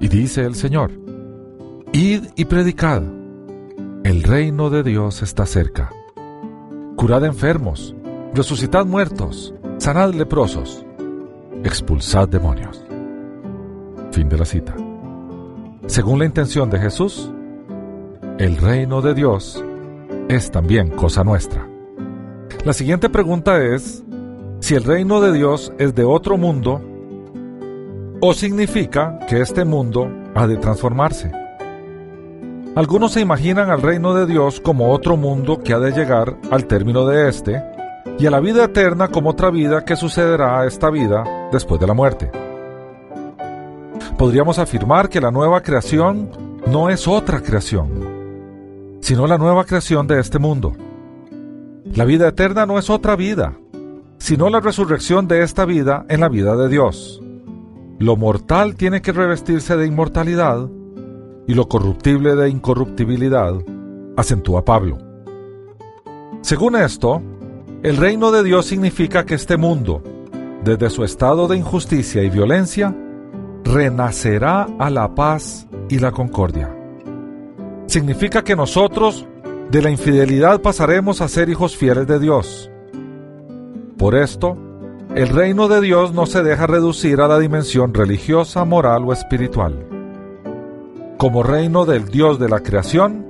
[0.01, 0.93] Y dice el Señor,
[1.93, 3.03] Id y predicad,
[4.05, 5.91] el reino de Dios está cerca.
[6.97, 7.95] Curad enfermos,
[8.35, 10.85] resucitad muertos, sanad leprosos,
[11.65, 12.83] expulsad demonios.
[14.11, 14.75] Fin de la cita.
[15.87, 17.31] Según la intención de Jesús,
[18.39, 19.63] el reino de Dios
[20.29, 21.72] es también cosa nuestra.
[22.65, 24.05] La siguiente pregunta es
[24.61, 26.81] si el reino de Dios es de otro mundo
[28.21, 31.33] o significa que este mundo ha de transformarse.
[32.77, 36.67] Algunos se imaginan al reino de Dios como otro mundo que ha de llegar al
[36.67, 37.63] término de este
[38.19, 41.87] y a la vida eterna como otra vida que sucederá a esta vida después de
[41.89, 42.31] la muerte.
[44.17, 46.31] Podríamos afirmar que la nueva creación
[46.67, 47.91] no es otra creación,
[49.01, 50.73] sino la nueva creación de este mundo.
[51.95, 53.59] La vida eterna no es otra vida,
[54.17, 57.23] sino la resurrección de esta vida en la vida de Dios.
[57.99, 60.71] Lo mortal tiene que revestirse de inmortalidad
[61.47, 63.53] y lo corruptible de incorruptibilidad,
[64.17, 64.97] acentúa Pablo.
[66.41, 67.21] Según esto,
[67.83, 70.03] el reino de Dios significa que este mundo,
[70.65, 72.97] desde su estado de injusticia y violencia,
[73.65, 76.75] renacerá a la paz y la concordia.
[77.87, 79.27] Significa que nosotros
[79.73, 82.71] de la infidelidad pasaremos a ser hijos fieles de Dios.
[83.97, 84.59] Por esto,
[85.15, 89.87] el reino de Dios no se deja reducir a la dimensión religiosa, moral o espiritual.
[91.17, 93.25] Como reino del Dios de la creación,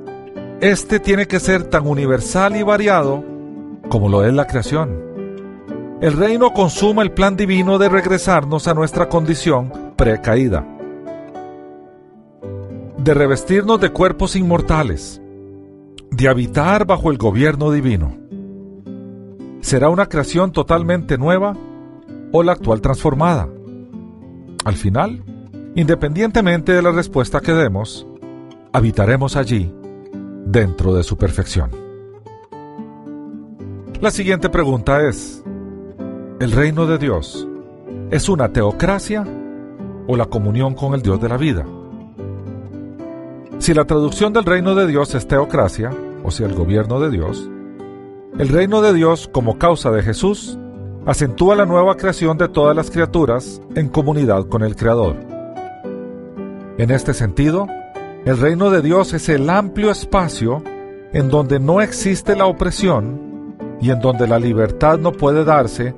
[0.60, 3.22] este tiene que ser tan universal y variado
[3.88, 5.00] como lo es la creación.
[6.00, 10.66] El reino consuma el plan divino de regresarnos a nuestra condición precaída,
[12.98, 15.21] de revestirnos de cuerpos inmortales,
[16.12, 18.16] de habitar bajo el gobierno divino.
[19.60, 21.56] ¿Será una creación totalmente nueva
[22.32, 23.48] o la actual transformada?
[24.64, 25.24] Al final,
[25.74, 28.06] Independientemente de la respuesta que demos,
[28.74, 29.72] habitaremos allí,
[30.44, 31.70] dentro de su perfección.
[34.02, 35.42] La siguiente pregunta es,
[36.40, 37.48] ¿el reino de Dios
[38.10, 39.24] es una teocracia
[40.06, 41.64] o la comunión con el Dios de la vida?
[43.62, 45.92] Si la traducción del reino de Dios es teocracia,
[46.24, 47.48] o sea, el gobierno de Dios,
[48.36, 50.58] el reino de Dios, como causa de Jesús,
[51.06, 55.14] acentúa la nueva creación de todas las criaturas en comunidad con el Creador.
[56.76, 57.68] En este sentido,
[58.24, 60.64] el reino de Dios es el amplio espacio
[61.12, 65.94] en donde no existe la opresión y en donde la libertad no puede darse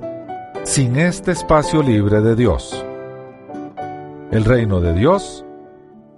[0.61, 2.85] sin este espacio libre de Dios.
[4.29, 5.45] El reino de Dios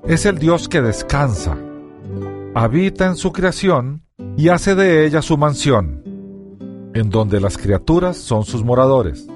[0.08, 1.58] es el Dios que descansa,
[2.56, 4.04] habita en su creación
[4.38, 6.02] y hace de ella su mansión,
[6.94, 9.28] en donde las criaturas son sus moradores.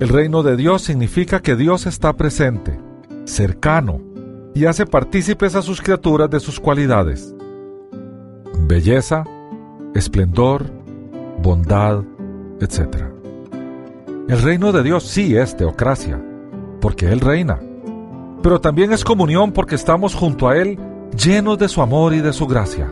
[0.00, 2.80] El reino de Dios significa que Dios está presente,
[3.24, 4.00] cercano,
[4.54, 7.32] y hace partícipes a sus criaturas de sus cualidades.
[8.66, 9.22] Belleza,
[9.94, 10.66] esplendor,
[11.42, 12.02] bondad,
[12.60, 13.04] etc.
[14.28, 16.20] El reino de Dios sí es teocracia,
[16.80, 17.60] porque Él reina
[18.46, 20.78] pero también es comunión porque estamos junto a Él
[21.20, 22.88] llenos de su amor y de su gracia.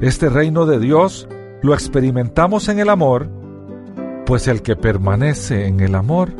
[0.00, 1.28] Este reino de Dios
[1.62, 3.28] lo experimentamos en el amor,
[4.24, 6.30] pues el que permanece en el amor,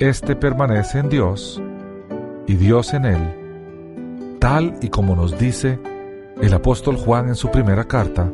[0.00, 1.62] éste permanece en Dios
[2.46, 5.78] y Dios en él, tal y como nos dice
[6.42, 8.30] el apóstol Juan en su primera carta,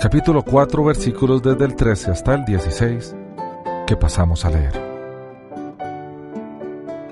[0.00, 3.14] capítulo 4 versículos desde el 13 hasta el 16,
[3.86, 4.97] que pasamos a leer.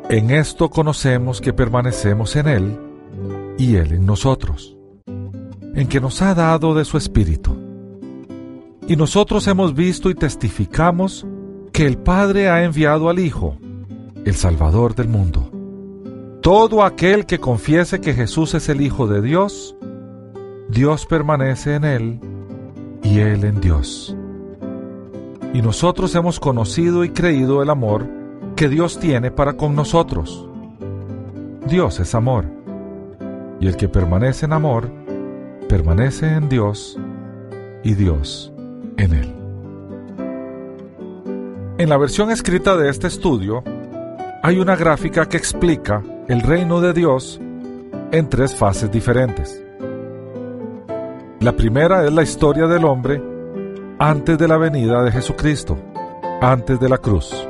[0.08, 2.78] En esto conocemos que permanecemos en Él
[3.58, 4.76] y Él en nosotros,
[5.74, 7.56] en que nos ha dado de su Espíritu.
[8.86, 11.26] Y nosotros hemos visto y testificamos
[11.72, 13.58] que el Padre ha enviado al Hijo,
[14.24, 15.50] el Salvador del mundo.
[16.40, 19.74] Todo aquel que confiese que Jesús es el Hijo de Dios,
[20.68, 22.20] Dios permanece en Él
[23.02, 24.16] y Él en Dios.
[25.52, 28.15] Y nosotros hemos conocido y creído el amor
[28.56, 30.48] que Dios tiene para con nosotros.
[31.68, 32.46] Dios es amor,
[33.60, 34.90] y el que permanece en amor,
[35.68, 36.98] permanece en Dios
[37.84, 38.52] y Dios
[38.96, 39.34] en él.
[41.76, 43.62] En la versión escrita de este estudio,
[44.42, 47.38] hay una gráfica que explica el reino de Dios
[48.10, 49.62] en tres fases diferentes.
[51.40, 53.22] La primera es la historia del hombre
[53.98, 55.76] antes de la venida de Jesucristo,
[56.40, 57.46] antes de la cruz.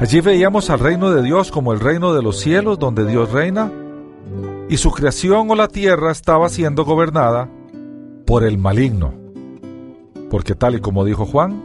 [0.00, 3.72] Allí veíamos al reino de Dios como el reino de los cielos donde Dios reina
[4.68, 7.48] y su creación o la tierra estaba siendo gobernada
[8.26, 9.14] por el maligno.
[10.30, 11.62] Porque tal y como dijo Juan,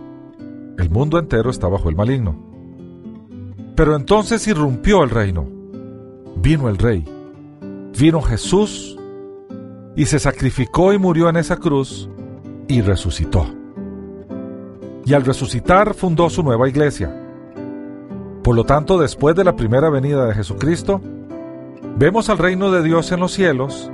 [0.77, 2.35] el mundo entero está bajo el maligno.
[3.75, 5.45] Pero entonces irrumpió el reino.
[6.37, 7.05] Vino el rey.
[7.97, 8.97] Vino Jesús
[9.95, 12.09] y se sacrificó y murió en esa cruz
[12.67, 13.45] y resucitó.
[15.05, 17.24] Y al resucitar fundó su nueva iglesia
[18.45, 21.01] por lo tanto, después de la primera venida de Jesucristo,
[21.97, 23.91] vemos al reino de Dios en los cielos,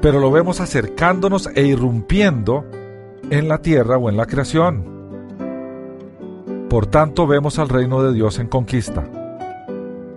[0.00, 2.64] pero lo vemos acercándonos e irrumpiendo
[3.28, 4.84] en la tierra o en la creación.
[6.70, 9.04] Por tanto, vemos al reino de Dios en conquista.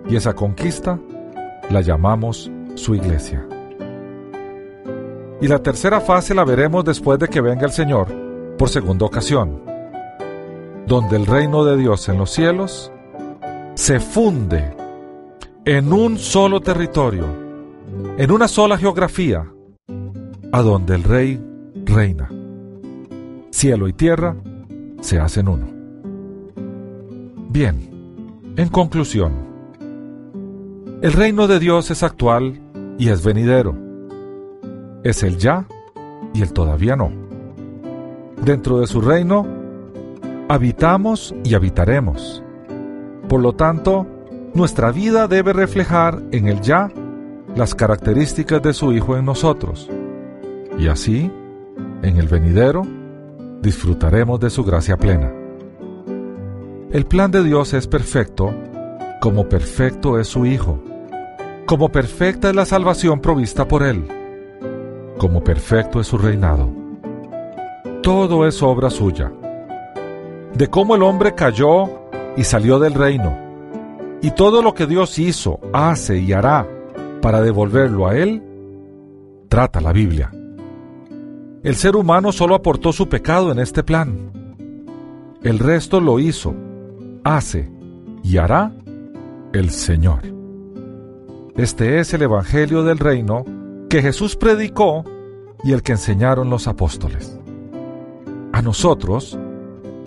[0.08, 1.00] Y esa conquista
[1.68, 3.44] la llamamos su iglesia.
[5.40, 8.06] Y la tercera fase la veremos después de que venga el Señor
[8.56, 9.60] por segunda ocasión,
[10.86, 12.91] donde el reino de Dios en los cielos
[13.74, 14.74] se funde
[15.64, 17.26] en un solo territorio,
[18.18, 19.46] en una sola geografía,
[20.52, 21.40] a donde el rey
[21.86, 22.30] reina.
[23.50, 24.36] Cielo y tierra
[25.00, 25.66] se hacen uno.
[27.48, 29.32] Bien, en conclusión,
[31.00, 32.60] el reino de Dios es actual
[32.98, 33.74] y es venidero.
[35.02, 35.66] Es el ya
[36.34, 37.10] y el todavía no.
[38.44, 39.46] Dentro de su reino,
[40.48, 42.42] habitamos y habitaremos
[43.28, 44.06] por lo tanto,
[44.54, 46.90] nuestra vida debe reflejar en el ya
[47.56, 49.88] las características de su Hijo en nosotros.
[50.78, 51.30] Y así,
[52.02, 52.82] en el venidero,
[53.60, 55.32] disfrutaremos de su gracia plena.
[56.90, 58.54] El plan de Dios es perfecto,
[59.20, 60.82] como perfecto es su Hijo,
[61.66, 64.06] como perfecta es la salvación provista por Él,
[65.16, 66.68] como perfecto es su reinado.
[68.02, 69.32] Todo es obra suya.
[70.54, 72.01] De cómo el hombre cayó
[72.36, 73.36] y salió del reino.
[74.20, 76.66] Y todo lo que Dios hizo, hace y hará
[77.20, 78.42] para devolverlo a Él,
[79.48, 80.30] trata la Biblia.
[81.62, 84.32] El ser humano solo aportó su pecado en este plan.
[85.42, 86.54] El resto lo hizo,
[87.24, 87.70] hace
[88.22, 88.72] y hará
[89.52, 90.20] el Señor.
[91.56, 93.44] Este es el Evangelio del Reino
[93.88, 95.04] que Jesús predicó
[95.62, 97.38] y el que enseñaron los apóstoles.
[98.52, 99.38] A nosotros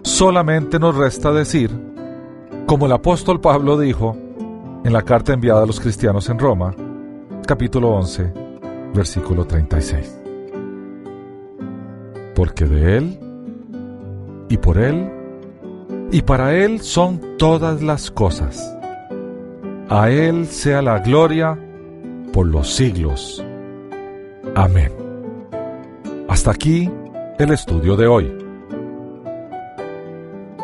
[0.04, 1.72] solamente nos resta decir,
[2.66, 4.18] como el apóstol Pablo dijo
[4.84, 6.74] en la carta enviada a los cristianos en Roma,
[7.46, 8.34] capítulo 11,
[8.94, 10.22] versículo 36.
[12.36, 13.20] Porque de Él,
[14.50, 15.12] y por Él,
[16.12, 18.76] y para Él son todas las cosas.
[19.90, 21.58] A Él sea la gloria
[22.34, 23.44] por los siglos.
[24.56, 24.92] Amén.
[26.28, 26.90] Hasta aquí
[27.38, 28.38] el estudio de hoy.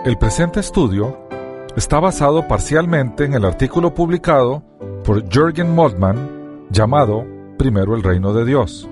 [0.03, 1.27] El presente estudio
[1.75, 4.63] está basado parcialmente en el artículo publicado
[5.03, 7.25] por Jürgen Moltmann llamado
[7.57, 8.89] Primero el Reino de Dios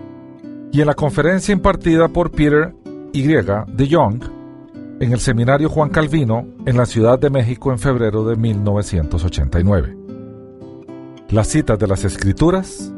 [0.71, 2.73] y en la conferencia impartida por Peter
[3.11, 3.23] Y.
[3.23, 4.23] de Young
[4.99, 9.97] en el Seminario Juan Calvino en la Ciudad de México en febrero de 1989.
[11.29, 12.93] Las citas de las Escrituras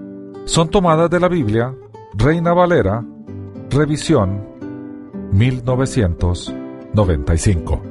[0.46, 1.74] son tomadas de la Biblia
[2.14, 3.04] Reina Valera,
[3.70, 4.48] revisión
[5.32, 7.91] 1995.